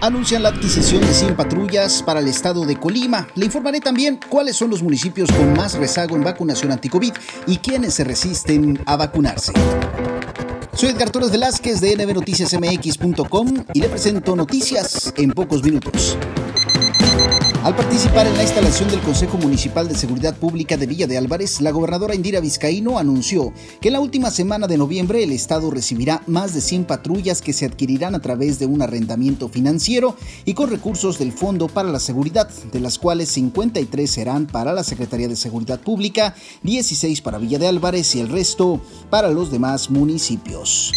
[0.00, 3.26] anuncian la adquisición de 100 patrullas para el estado de Colima.
[3.34, 7.12] Le informaré también cuáles son los municipios con más rezago en vacunación anti-COVID
[7.46, 9.52] y quiénes se resisten a vacunarse.
[10.74, 16.18] Soy Edgar Torres Velázquez de nbnoticiasmx.com y le presento noticias en pocos minutos.
[17.66, 21.60] Al participar en la instalación del Consejo Municipal de Seguridad Pública de Villa de Álvarez,
[21.60, 26.22] la gobernadora Indira Vizcaíno anunció que en la última semana de noviembre el Estado recibirá
[26.28, 30.70] más de 100 patrullas que se adquirirán a través de un arrendamiento financiero y con
[30.70, 35.34] recursos del Fondo para la Seguridad, de las cuales 53 serán para la Secretaría de
[35.34, 40.92] Seguridad Pública, 16 para Villa de Álvarez y el resto para los demás municipios.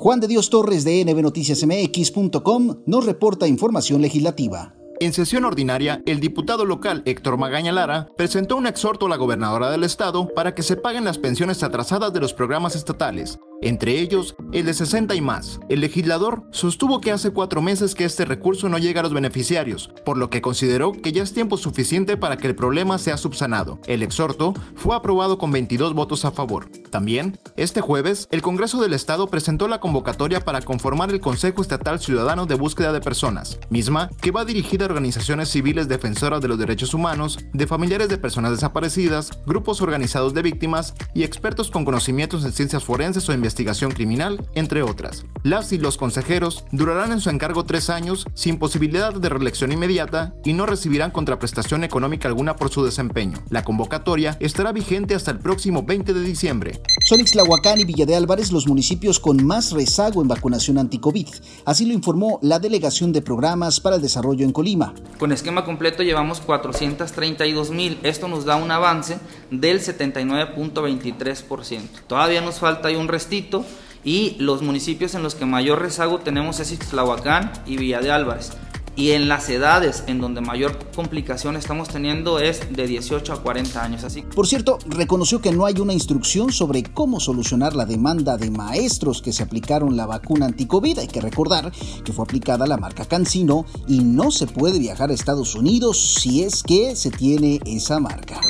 [0.00, 4.79] Juan de Dios Torres de nbnoticiasmx.com nos reporta información legislativa.
[5.02, 9.70] En sesión ordinaria, el diputado local Héctor Magaña Lara presentó un exhorto a la gobernadora
[9.70, 14.36] del estado para que se paguen las pensiones atrasadas de los programas estatales, entre ellos
[14.52, 15.58] el de 60 y más.
[15.70, 19.90] El legislador sostuvo que hace cuatro meses que este recurso no llega a los beneficiarios,
[20.04, 23.80] por lo que consideró que ya es tiempo suficiente para que el problema sea subsanado.
[23.86, 26.68] El exhorto fue aprobado con 22 votos a favor.
[26.90, 32.00] También, este jueves, el Congreso del Estado presentó la convocatoria para conformar el Consejo Estatal
[32.00, 36.58] Ciudadano de Búsqueda de Personas, misma que va dirigida a organizaciones civiles defensoras de los
[36.58, 42.44] derechos humanos, de familiares de personas desaparecidas, grupos organizados de víctimas y expertos con conocimientos
[42.44, 45.24] en ciencias forenses o investigación criminal, entre otras.
[45.42, 50.34] Las y los consejeros durarán en su encargo tres años sin posibilidad de reelección inmediata
[50.44, 53.38] y no recibirán contraprestación económica alguna por su desempeño.
[53.48, 56.79] La convocatoria estará vigente hasta el próximo 20 de diciembre.
[57.04, 61.26] Son Ixtlahuacán y Villa de Álvarez los municipios con más rezago en vacunación anti-COVID.
[61.64, 64.92] Así lo informó la Delegación de Programas para el Desarrollo en Colima.
[65.18, 67.98] Con esquema completo llevamos 432 mil.
[68.02, 69.18] Esto nos da un avance
[69.50, 71.80] del 79.23%.
[72.06, 73.64] Todavía nos falta un restito
[74.04, 78.52] y los municipios en los que mayor rezago tenemos es Ixtlahuacán y Villa de Álvarez.
[78.96, 83.82] Y en las edades en donde mayor complicación estamos teniendo es de 18 a 40
[83.82, 84.04] años.
[84.04, 84.22] Así.
[84.22, 89.22] Por cierto, reconoció que no hay una instrucción sobre cómo solucionar la demanda de maestros
[89.22, 90.98] que se aplicaron la vacuna anticovid.
[90.98, 91.72] Hay que recordar
[92.04, 96.42] que fue aplicada la marca Cancino y no se puede viajar a Estados Unidos si
[96.42, 98.40] es que se tiene esa marca.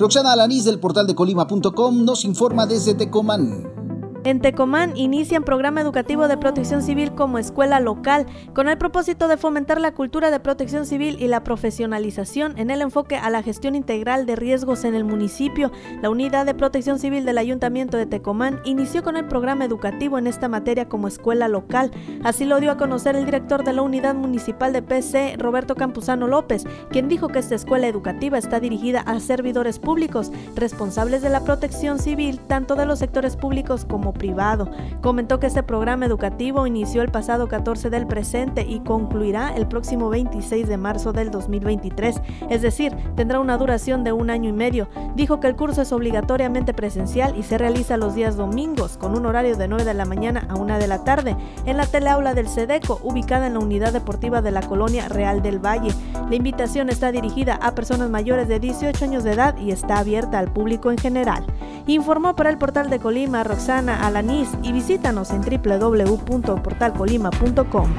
[0.00, 3.79] Roxana Alanís del portal de colima.com nos informa desde Tecomán.
[4.22, 9.38] En Tecomán inician programa educativo de protección civil como escuela local, con el propósito de
[9.38, 13.74] fomentar la cultura de protección civil y la profesionalización en el enfoque a la gestión
[13.74, 15.72] integral de riesgos en el municipio.
[16.02, 20.26] La unidad de protección civil del Ayuntamiento de Tecomán inició con el programa educativo en
[20.26, 21.90] esta materia como escuela local.
[22.22, 26.28] Así lo dio a conocer el director de la unidad municipal de PC, Roberto Campuzano
[26.28, 31.42] López, quien dijo que esta escuela educativa está dirigida a servidores públicos, responsables de la
[31.42, 34.70] protección civil, tanto de los sectores públicos como privado.
[35.00, 40.10] Comentó que este programa educativo inició el pasado 14 del presente y concluirá el próximo
[40.10, 44.88] 26 de marzo del 2023, es decir, tendrá una duración de un año y medio.
[45.14, 49.26] Dijo que el curso es obligatoriamente presencial y se realiza los días domingos con un
[49.26, 52.48] horario de 9 de la mañana a 1 de la tarde en la teleaula del
[52.48, 55.92] SEDECO ubicada en la unidad deportiva de la colonia Real del Valle.
[56.28, 60.38] La invitación está dirigida a personas mayores de 18 años de edad y está abierta
[60.38, 61.44] al público en general.
[61.90, 67.90] Informó para el portal de Colima Roxana Alanis y visítanos en www.portalcolima.com.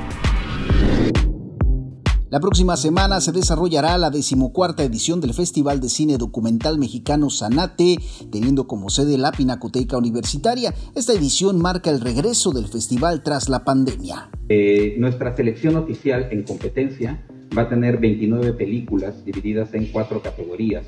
[2.30, 7.98] La próxima semana se desarrollará la decimocuarta edición del Festival de Cine Documental Mexicano Sanate,
[8.32, 10.74] teniendo como sede la Pinacoteca Universitaria.
[10.96, 14.30] Esta edición marca el regreso del festival tras la pandemia.
[14.48, 17.26] Eh, nuestra selección oficial en competencia
[17.58, 20.86] va a tener 29 películas divididas en cuatro categorías.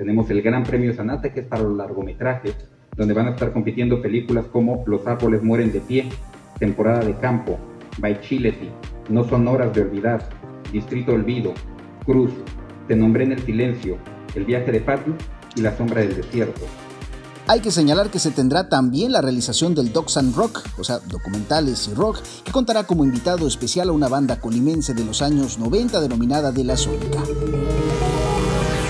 [0.00, 2.56] Tenemos el Gran Premio Sanate, que es para los largometrajes,
[2.96, 6.08] donde van a estar compitiendo películas como Los árboles mueren de pie,
[6.58, 7.58] Temporada de campo,
[8.22, 8.70] Chileti,
[9.10, 10.26] No son horas de olvidar,
[10.72, 11.52] Distrito Olvido,
[12.06, 12.30] Cruz,
[12.88, 13.98] Te nombré en el silencio,
[14.34, 15.14] El viaje de Patio
[15.54, 16.62] y La sombra del desierto.
[17.46, 21.00] Hay que señalar que se tendrá también la realización del Docs and Rock, o sea,
[21.00, 25.58] documentales y rock, que contará como invitado especial a una banda colimense de los años
[25.58, 27.22] 90 denominada De la Sónica.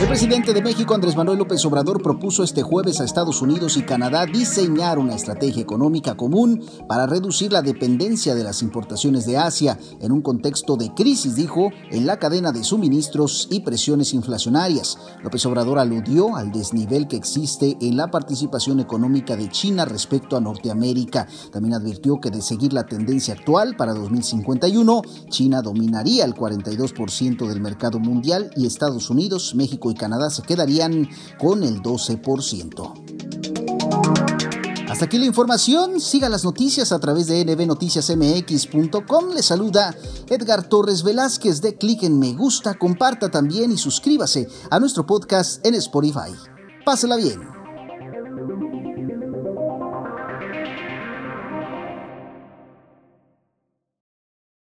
[0.01, 3.83] El presidente de México, Andrés Manuel López Obrador, propuso este jueves a Estados Unidos y
[3.83, 9.79] Canadá diseñar una estrategia económica común para reducir la dependencia de las importaciones de Asia
[10.01, 14.97] en un contexto de crisis, dijo, en la cadena de suministros y presiones inflacionarias.
[15.23, 20.41] López Obrador aludió al desnivel que existe en la participación económica de China respecto a
[20.41, 21.29] Norteamérica.
[21.53, 27.61] También advirtió que de seguir la tendencia actual para 2051, China dominaría el 42% del
[27.61, 31.09] mercado mundial y Estados Unidos, México y Canadá se quedarían
[31.39, 33.11] con el 12%.
[34.91, 36.01] Hasta aquí la información.
[36.01, 39.35] Siga las noticias a través de nbnoticiasmx.com.
[39.35, 39.95] Le saluda
[40.29, 41.61] Edgar Torres Velázquez.
[41.61, 46.35] De clic en me gusta, comparta también y suscríbase a nuestro podcast en Spotify.
[46.85, 47.60] Pásela bien.